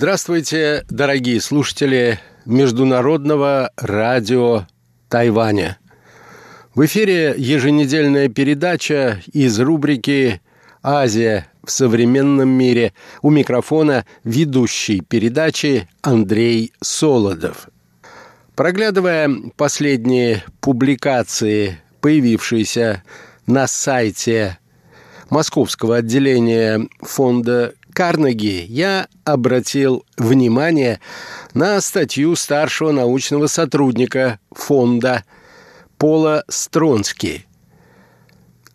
[0.00, 4.68] Здравствуйте, дорогие слушатели Международного радио
[5.08, 5.76] Тайваня.
[6.72, 10.40] В эфире еженедельная передача из рубрики
[10.84, 12.92] «Азия в современном мире».
[13.22, 17.68] У микрофона ведущий передачи Андрей Солодов.
[18.54, 23.02] Проглядывая последние публикации, появившиеся
[23.48, 24.58] на сайте
[25.28, 31.00] московского отделения фонда Карнеги я обратил внимание
[31.52, 35.24] на статью старшего научного сотрудника фонда
[35.96, 37.44] Пола Стронски.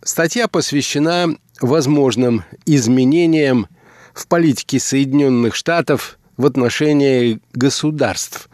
[0.02, 3.66] Статья посвящена возможным изменениям
[4.12, 8.50] в политике Соединенных Штатов в отношении государств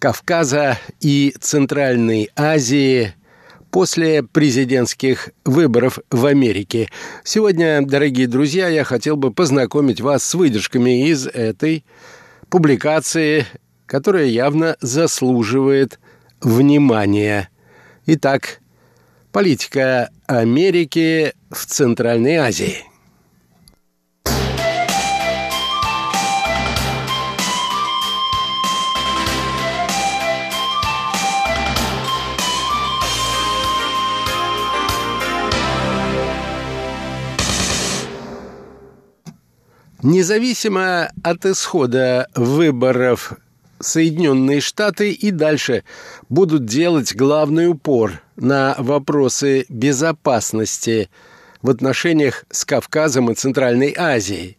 [0.00, 3.14] Кавказа и Центральной Азии–
[3.72, 6.90] после президентских выборов в Америке.
[7.24, 11.84] Сегодня, дорогие друзья, я хотел бы познакомить вас с выдержками из этой
[12.50, 13.46] публикации,
[13.86, 15.98] которая явно заслуживает
[16.42, 17.48] внимания.
[18.04, 18.60] Итак,
[19.32, 22.84] политика Америки в Центральной Азии–
[40.02, 43.34] Независимо от исхода выборов
[43.78, 45.84] Соединенные Штаты и дальше
[46.28, 51.08] будут делать главный упор на вопросы безопасности
[51.62, 54.58] в отношениях с Кавказом и Центральной Азией,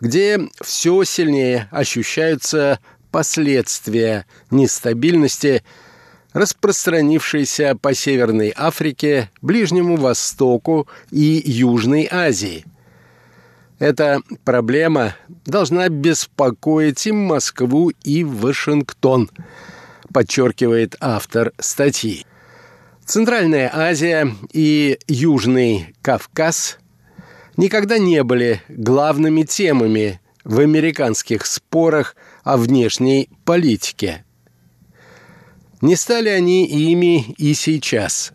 [0.00, 2.80] где все сильнее ощущаются
[3.12, 5.62] последствия нестабильности,
[6.32, 12.64] распространившейся по Северной Африке, Ближнему Востоку и Южной Азии–
[13.78, 19.30] эта проблема должна беспокоить и Москву, и Вашингтон,
[20.12, 22.24] подчеркивает автор статьи.
[23.04, 26.78] Центральная Азия и Южный Кавказ
[27.56, 34.24] никогда не были главными темами в американских спорах о внешней политике.
[35.82, 38.32] Не стали они ими и сейчас.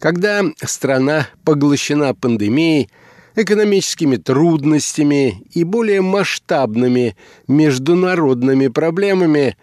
[0.00, 2.90] Когда страна поглощена пандемией–
[3.42, 7.16] экономическими трудностями и более масштабными
[7.46, 9.56] международными проблемами,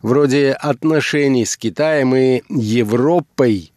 [0.00, 3.72] вроде отношений с Китаем и Европой,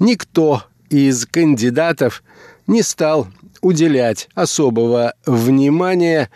[0.00, 2.24] никто из кандидатов
[2.66, 3.28] не стал
[3.60, 6.28] уделять особого внимания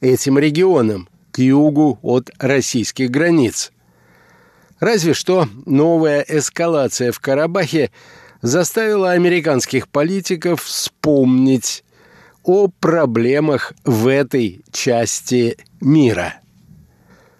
[0.00, 3.70] этим регионам к югу от российских границ.
[4.80, 7.90] Разве что новая эскалация в Карабахе–
[8.42, 11.84] заставила американских политиков вспомнить
[12.42, 16.34] о проблемах в этой части мира.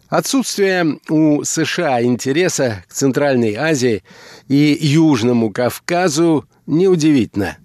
[0.08, 4.04] Отсутствие у США интереса к Центральной Азии
[4.46, 7.56] и Южному Кавказу неудивительно.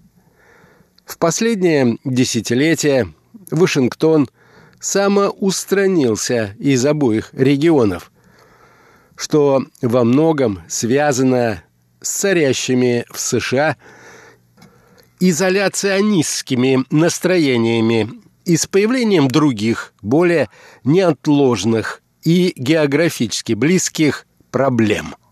[1.04, 3.12] В последнее десятилетие
[3.50, 4.28] Вашингтон
[4.80, 8.10] самоустранился из обоих регионов,
[9.14, 11.62] что во многом связано
[12.00, 13.76] с царящими в США
[15.20, 18.10] изоляционистскими настроениями
[18.44, 20.48] и с появлением других, более
[20.84, 25.14] неотложных и географически близких проблем–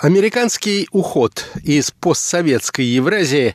[0.00, 3.54] Американский уход из постсоветской Евразии,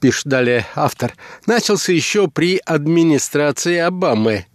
[0.00, 1.14] пишет далее автор,
[1.48, 4.46] начался еще при администрации Обамы,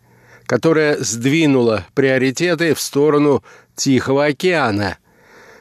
[0.45, 3.43] которая сдвинула приоритеты в сторону
[3.75, 4.97] Тихого океана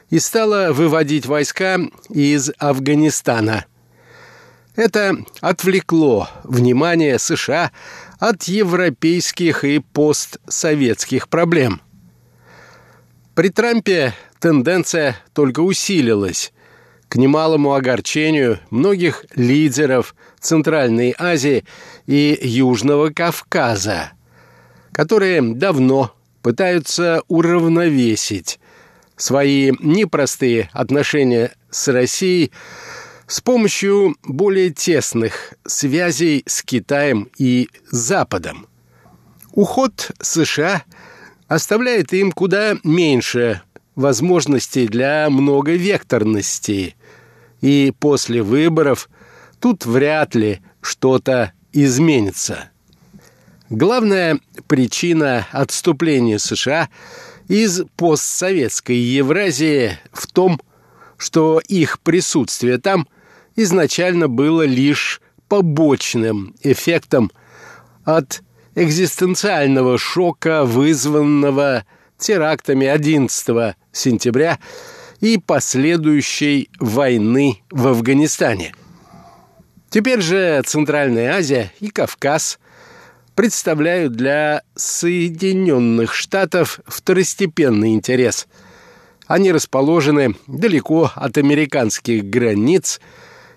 [0.09, 1.77] и стала выводить войска
[2.07, 3.65] из Афганистана.
[4.77, 7.73] Это отвлекло внимание США
[8.17, 11.81] от европейских и постсоветских проблем.
[13.35, 16.53] При Трампе тенденция только усилилась.
[17.07, 21.65] К немалому огорчению многих лидеров Центральной Азии
[22.05, 24.11] и Южного Кавказа,
[24.91, 26.13] которые давно
[26.43, 28.59] пытаются уравновесить
[29.17, 32.51] свои непростые отношения с Россией
[33.27, 38.67] с помощью более тесных связей с Китаем и Западом.
[39.51, 40.83] Уход США
[41.47, 43.61] оставляет им куда меньше
[43.99, 46.95] возможностей для многовекторности.
[47.59, 49.09] И после выборов
[49.59, 52.69] тут вряд ли что-то изменится.
[53.69, 56.89] Главная причина отступления США
[57.49, 60.61] из постсоветской Евразии в том,
[61.17, 63.05] что их присутствие там
[63.57, 67.31] изначально было лишь побочным эффектом
[68.05, 68.43] от
[68.75, 71.83] экзистенциального шока, вызванного
[72.19, 74.59] терактами 11 сентября
[75.21, 78.73] и последующей войны в Афганистане.
[79.89, 82.59] Теперь же Центральная Азия и Кавказ
[83.33, 88.47] представляют для Соединенных Штатов второстепенный интерес.
[89.25, 92.99] Они расположены далеко от американских границ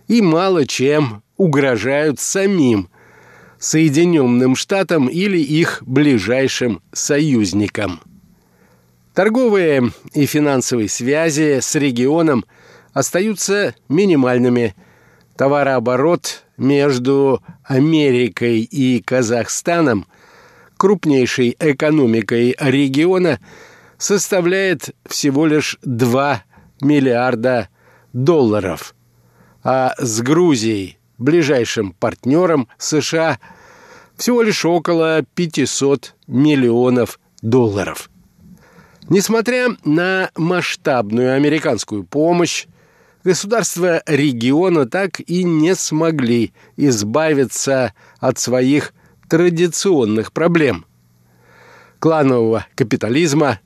[0.08, 2.88] и мало чем угрожают самим
[3.58, 8.00] Соединенным Штатам или их ближайшим союзникам.
[9.14, 12.47] Торговые и финансовые связи с регионом
[12.94, 14.75] остаются минимальными.
[15.37, 20.06] Товарооборот между Америкой и Казахстаном,
[20.79, 23.38] крупнейшей экономикой региона,
[23.99, 26.43] составляет всего лишь 2
[26.81, 27.69] миллиарда
[28.12, 28.94] долларов,
[29.62, 33.38] а с Грузией ближайшим партнером США
[34.17, 38.08] всего лишь около 500 миллионов долларов.
[39.08, 42.66] Несмотря на масштабную американскую помощь,
[43.25, 48.94] государства региона так и не смогли избавиться от своих
[49.28, 50.87] традиционных проблем.
[51.99, 53.60] Кланового капитализма,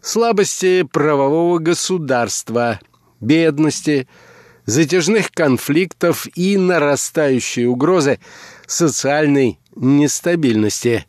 [0.00, 2.80] слабости правового государства,
[3.20, 4.08] бедности–
[4.66, 8.18] затяжных конфликтов и нарастающей угрозы
[8.66, 11.06] социальной нестабильности.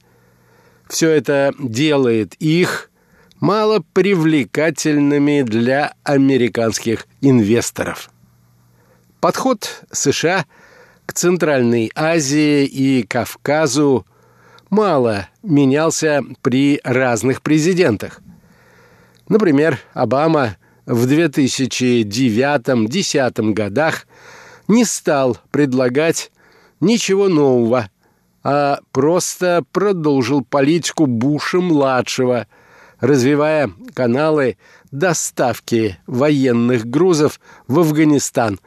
[0.87, 2.89] Все это делает их
[3.43, 8.09] мало привлекательными для американских инвесторов.
[9.19, 10.45] Подход США
[11.05, 14.05] к Центральной Азии и Кавказу
[14.69, 18.21] мало менялся при разных президентах.
[19.27, 20.55] Например, Обама
[20.85, 24.07] в 2009-2010 годах
[24.69, 26.31] не стал предлагать
[26.79, 27.89] ничего нового,
[28.41, 32.47] а просто продолжил политику Буша-младшего,
[33.03, 34.57] развивая каналы
[34.91, 38.59] доставки военных грузов в Афганистан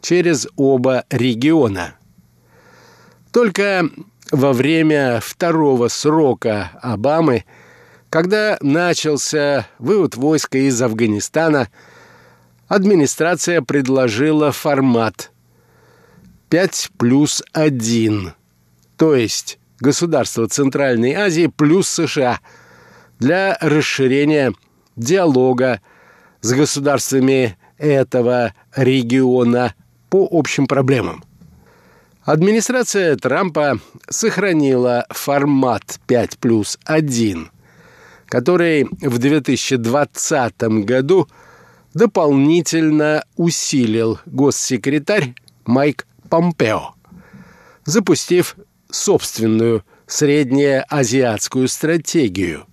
[0.00, 1.94] через оба региона.
[3.32, 3.88] Только
[4.30, 7.44] во время второго срока Обамы–
[8.14, 11.68] когда начался вывод войска из Афганистана,
[12.68, 15.32] администрация предложила формат
[16.48, 18.32] 5 плюс 1,
[18.96, 22.38] то есть государство Центральной Азии плюс США
[23.18, 24.52] для расширения
[24.96, 25.80] диалога
[26.40, 29.74] с государствами этого региона
[30.10, 31.24] по общим проблемам.
[32.22, 33.78] Администрация Трампа
[34.08, 37.50] сохранила формат 5 плюс 1,
[38.26, 41.28] который в 2020 году
[41.92, 45.34] дополнительно усилил госсекретарь
[45.66, 46.94] Майк Помпео,
[47.84, 48.56] запустив
[48.90, 52.66] собственную среднеазиатскую стратегию.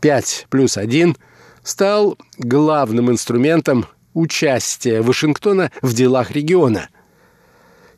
[0.00, 1.16] 5 плюс 1
[1.62, 6.88] стал главным инструментом участия Вашингтона в делах региона.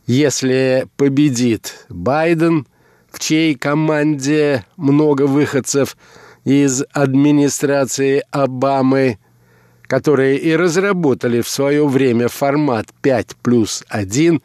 [0.06, 2.66] Если победит Байден–
[3.10, 5.96] в чьей команде много выходцев
[6.44, 9.18] из администрации Обамы,
[9.82, 14.40] которые и разработали в свое время формат 5 плюс 1,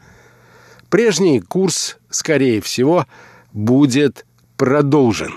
[0.90, 3.06] прежний курс, скорее всего,
[3.52, 5.32] будет продолжен.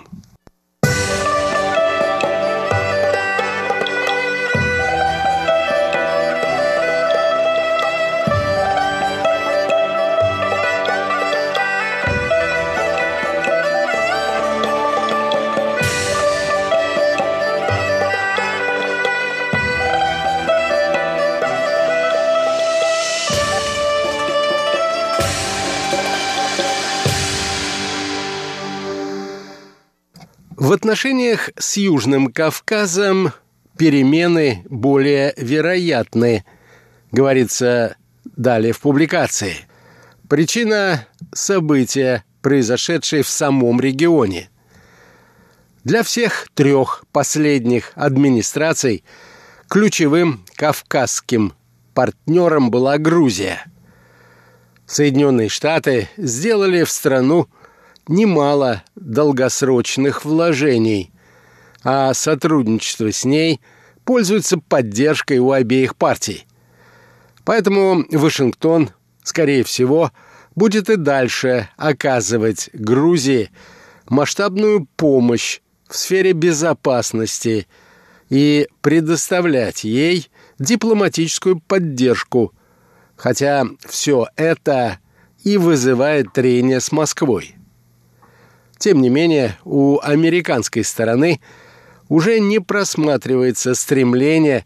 [30.69, 33.33] В отношениях с Южным Кавказом
[33.75, 36.45] перемены более вероятны,
[37.11, 37.97] говорится
[38.37, 39.55] далее в публикации.
[40.27, 44.51] Причина– события, произошедшие в самом регионе.
[45.85, 49.03] Для всех трех последних администраций
[49.69, 51.53] ключевым кавказским
[51.95, 53.65] партнером была Грузия.
[54.85, 57.47] Соединенные Штаты сделали в страну
[58.09, 61.13] немало долгосрочных вложений,
[61.83, 63.61] а сотрудничество с ней
[64.03, 66.45] пользуется поддержкой у обеих партий.
[67.45, 68.89] Поэтому Вашингтон
[69.29, 70.11] скорее всего,
[70.55, 73.51] будет и дальше оказывать Грузии
[74.07, 77.67] масштабную помощь в сфере безопасности
[78.29, 82.53] и предоставлять ей дипломатическую поддержку,
[83.15, 84.99] хотя все это
[85.43, 87.55] и вызывает трение с Москвой.
[88.79, 91.41] Тем не менее, у американской стороны
[92.07, 94.65] уже не просматривается стремление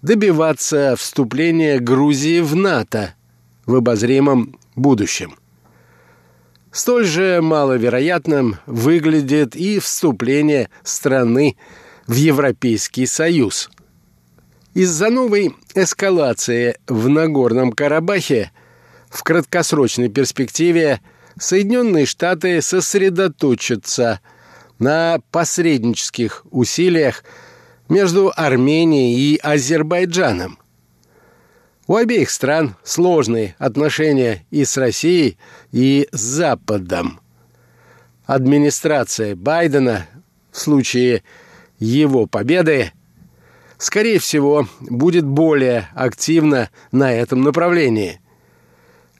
[0.00, 3.14] добиваться вступления Грузии в НАТО
[3.66, 5.34] в обозримом будущем.
[6.70, 11.56] Столь же маловероятным выглядит и вступление страны
[12.06, 13.70] в Европейский Союз.
[14.74, 18.52] Из-за новой эскалации в Нагорном Карабахе
[19.08, 21.00] в краткосрочной перспективе
[21.40, 24.20] Соединенные Штаты сосредоточатся
[24.78, 27.24] на посреднических усилиях
[27.88, 30.58] между Арменией и Азербайджаном.
[31.86, 35.38] У обеих стран сложные отношения и с Россией,
[35.72, 37.20] и с Западом.
[38.26, 40.06] Администрация Байдена
[40.52, 41.22] в случае
[41.78, 42.92] его победы,
[43.78, 48.20] скорее всего, будет более активна на этом направлении.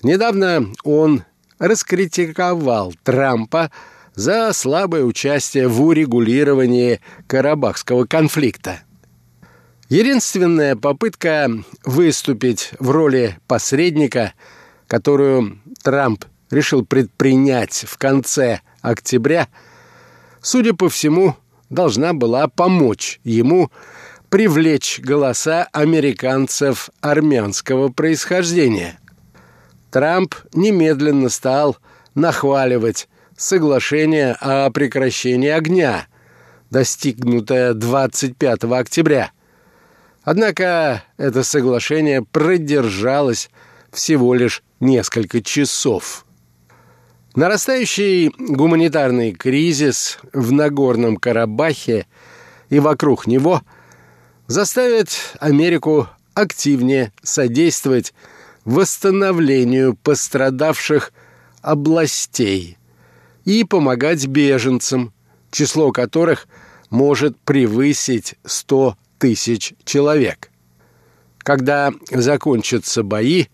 [0.02, 1.24] Недавно он
[1.58, 3.70] раскритиковал Трампа
[4.14, 8.80] за слабое участие в урегулировании карабахского конфликта.
[9.88, 11.50] Единственная попытка
[11.84, 14.34] выступить в роли посредника,
[14.86, 19.48] которую Трамп решил предпринять в конце октября,
[20.42, 21.36] судя по всему,
[21.70, 23.70] должна была помочь ему
[24.28, 28.98] привлечь голоса американцев армянского происхождения.
[29.90, 31.76] Трамп немедленно стал
[32.14, 36.06] нахваливать соглашение о прекращении огня,
[36.70, 39.32] достигнутое 25 октября–
[40.30, 43.48] Однако это соглашение продержалось
[43.90, 46.26] всего лишь несколько часов.
[47.34, 52.06] Нарастающий гуманитарный кризис в Нагорном Карабахе
[52.68, 53.62] и вокруг него
[54.48, 55.08] заставит
[55.40, 58.12] Америку активнее содействовать
[58.68, 61.14] восстановлению пострадавших
[61.62, 62.76] областей
[63.46, 65.14] и помогать беженцам,
[65.50, 66.46] число которых
[66.90, 70.50] может превысить 100 тысяч человек.
[71.38, 73.46] Когда закончатся бои,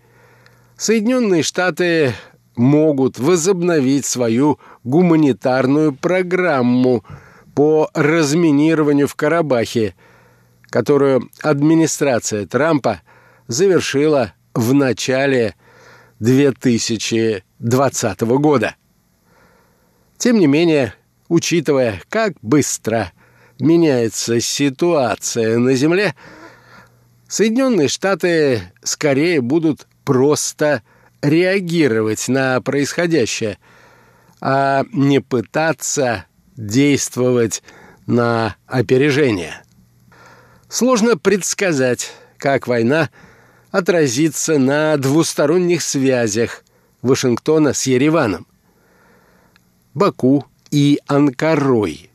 [0.76, 2.14] Соединенные Штаты
[2.56, 7.04] могут возобновить свою гуманитарную программу
[7.54, 9.94] по разминированию в Карабахе,
[10.71, 13.02] которую администрация Трампа
[13.47, 15.54] завершила в начале
[16.20, 18.76] 2020 года.
[20.16, 20.94] Тем не менее,
[21.28, 23.12] учитывая, как быстро–
[23.58, 26.14] меняется ситуация на Земле,
[27.28, 30.82] Соединенные Штаты скорее будут просто
[31.23, 33.58] реагировать на происходящее,
[34.40, 37.62] а не пытаться действовать
[38.06, 39.62] на опережение.
[40.68, 43.11] Сложно предсказать, как война
[43.75, 46.64] отразится на двусторонних связях
[47.02, 48.47] Вашингтона с Ереваном,
[49.95, 52.11] Баку и Анкарой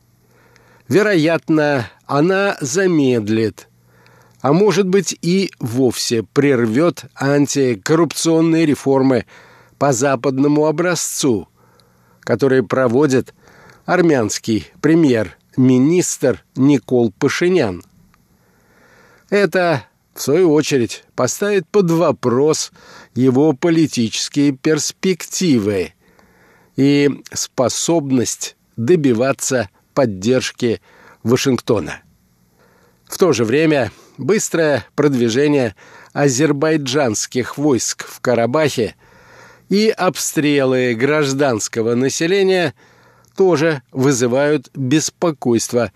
[0.90, 3.68] Вероятно, она замедлит,
[4.40, 9.24] а может быть и вовсе прервет антикоррупционные реформы
[9.78, 11.48] по западному образцу,
[12.18, 13.34] которые проводит
[13.86, 17.84] армянский премьер-министр Никол Пашинян.
[19.28, 19.84] Это,
[20.20, 22.72] в свою очередь, поставит под вопрос
[23.14, 25.94] его политические перспективы
[26.76, 30.82] и способность добиваться поддержки
[31.22, 32.02] Вашингтона.
[33.08, 35.74] В то же время быстрое продвижение
[36.12, 38.96] азербайджанских войск в Карабахе
[39.70, 42.74] и обстрелы гражданского населения
[43.38, 45.92] тоже вызывают беспокойство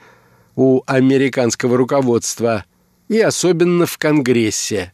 [0.56, 2.64] у американского руководства
[3.08, 4.92] и особенно в Конгрессе,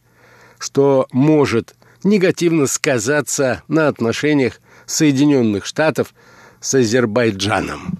[0.59, 6.13] что может негативно сказаться на отношениях Соединенных Штатов
[6.59, 7.99] с Азербайджаном.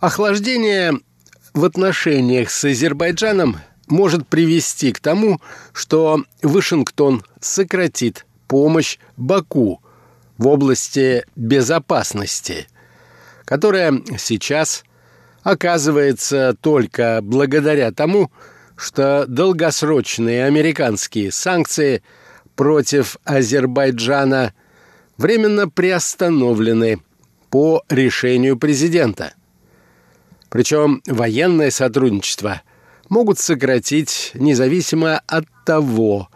[0.00, 0.98] Охлаждение
[1.52, 5.42] в отношениях с Азербайджаном может привести к тому,
[5.74, 9.82] что Вашингтон сократит помощь Баку
[10.38, 12.66] в области безопасности,
[13.44, 14.84] которая сейчас
[15.42, 18.32] оказывается только благодаря тому,
[18.76, 22.02] что долгосрочные американские санкции
[22.56, 24.54] против Азербайджана
[25.18, 27.02] временно приостановлены
[27.50, 29.34] по решению президента.
[30.50, 32.60] Причем военное сотрудничество
[33.08, 36.28] могут сократить независимо от того,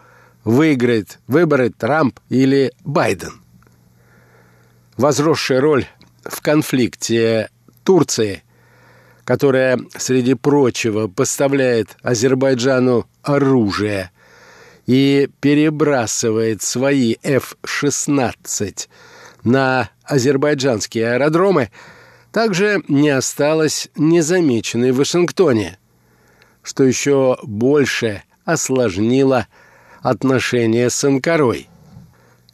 [0.43, 3.41] выиграет выборы Трамп или Байден.
[4.97, 5.85] Возросшая роль
[6.23, 7.49] в конфликте
[7.83, 8.43] Турции,
[9.25, 14.11] которая, среди прочего, поставляет Азербайджану оружие
[14.85, 18.87] и перебрасывает свои F-16
[19.43, 21.71] на азербайджанские аэродромы,
[22.35, 25.79] также не осталась незамеченной в Вашингтоне,
[26.63, 29.47] что еще больше осложнило
[30.01, 31.69] отношения с Анкарой.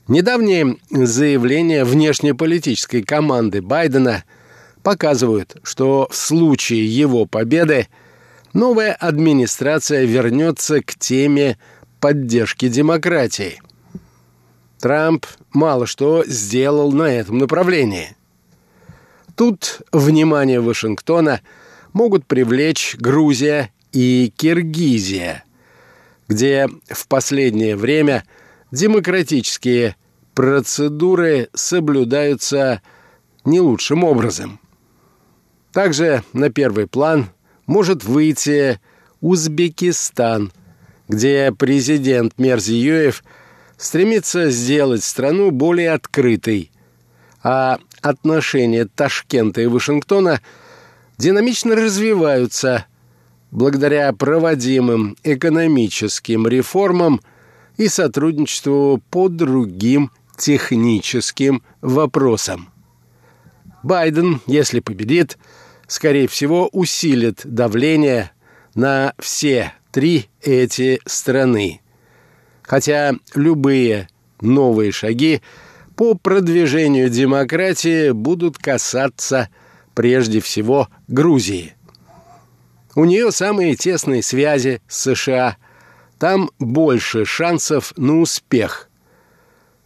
[0.07, 4.23] Недавние заявления внешнеполитической команды Байдена
[4.83, 7.87] показывают, что в случае его победы
[8.53, 11.57] новая администрация вернется к теме
[11.99, 13.59] поддержки демократии.
[14.79, 18.15] Трамп мало что сделал на этом направлении.
[19.35, 21.41] Тут внимание Вашингтона
[21.93, 25.43] могут привлечь Грузия и Киргизия,
[26.27, 28.23] где в последнее время
[28.71, 29.95] демократические
[30.33, 32.81] процедуры соблюдаются
[33.45, 34.59] не лучшим образом.
[35.73, 37.29] Также на первый план
[37.65, 38.79] может выйти
[39.21, 40.51] Узбекистан,
[41.07, 43.23] где президент Мерзиёев
[43.77, 46.71] стремится сделать страну более открытой,
[47.43, 50.41] а отношения Ташкента и Вашингтона
[51.17, 52.85] динамично развиваются
[53.51, 57.21] благодаря проводимым экономическим реформам
[57.77, 62.69] и сотрудничеству по другим техническим вопросам.
[63.83, 65.37] Байден, если победит,
[65.87, 68.31] скорее всего, усилит давление
[68.75, 71.81] на все три эти страны.
[72.61, 74.07] Хотя любые
[74.39, 75.41] новые шаги
[76.01, 79.49] по продвижению демократии будут касаться
[79.93, 81.75] прежде всего Грузии.
[82.95, 85.57] У нее самые тесные связи с США.
[86.17, 88.89] Там больше шансов на успех.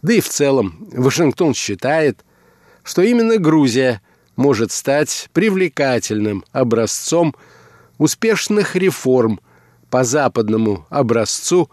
[0.00, 2.24] Да и в целом Вашингтон считает,
[2.82, 4.00] что именно Грузия
[4.36, 7.34] может стать привлекательным образцом
[7.98, 9.38] успешных реформ
[9.90, 11.70] по западному образцу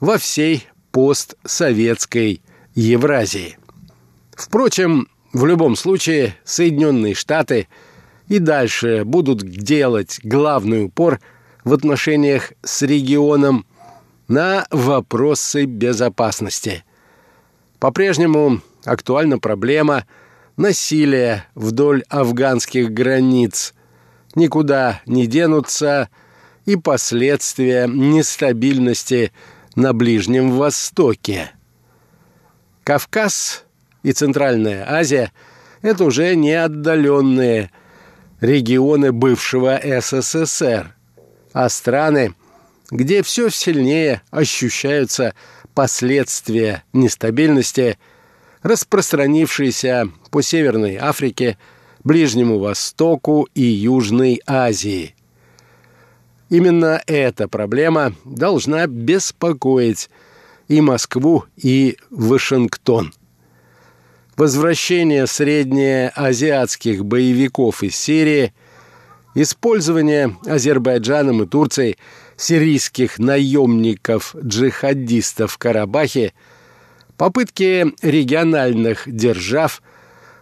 [0.00, 2.40] во всей постсоветской
[2.78, 3.58] Евразии.
[4.36, 7.66] Впрочем, в любом случае Соединенные Штаты
[8.28, 11.18] и дальше будут делать главный упор
[11.64, 13.66] в отношениях с регионом
[14.28, 16.84] на вопросы безопасности.
[17.80, 20.06] По-прежнему актуальна проблема
[20.56, 23.74] насилия вдоль афганских границ.
[24.36, 26.10] Никуда не денутся
[26.64, 29.32] и последствия нестабильности
[29.74, 31.50] на Ближнем Востоке.
[32.88, 33.64] Кавказ
[34.02, 35.30] и Центральная Азия–
[35.82, 37.70] это уже не отдаленные
[38.40, 40.94] регионы бывшего СССР,
[41.52, 42.32] а страны,
[42.90, 45.34] где все сильнее ощущаются
[45.74, 47.98] последствия нестабильности,
[48.62, 51.58] распространившиеся по Северной Африке,
[52.04, 55.14] Ближнему Востоку и Южной Азии.
[56.48, 60.08] Именно эта проблема должна беспокоить
[60.68, 63.12] и Москву, и Вашингтон.
[64.36, 68.54] Возвращение среднеазиатских боевиков из Сирии,
[69.34, 71.98] использование Азербайджаном и Турцией
[72.36, 76.32] сирийских наемников-джихадистов в Карабахе,
[77.16, 79.82] попытки региональных держав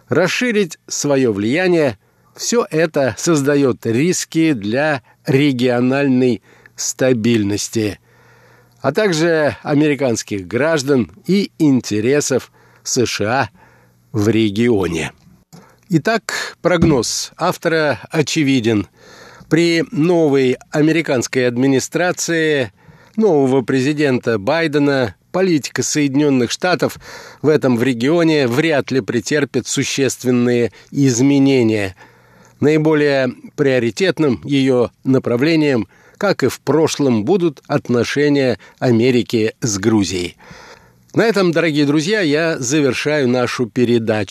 [0.09, 1.97] расширить свое влияние–
[2.35, 6.43] все это создает риски для региональной
[6.75, 7.99] стабильности–
[8.81, 12.51] а также американских граждан и интересов
[12.83, 13.49] США
[14.11, 15.11] в регионе.
[15.89, 18.87] Итак, прогноз автора очевиден.
[19.49, 22.73] При новой американской администрации
[23.15, 26.97] нового президента Байдена политика Соединенных Штатов
[27.41, 31.95] в этом в регионе вряд ли претерпит существенные изменения.
[32.59, 40.37] Наиболее приоритетным ее направлением– как и в прошлом, будут отношения Америки с Грузией.
[41.13, 44.25] На этом, дорогие друзья, я завершаю нашу передачу.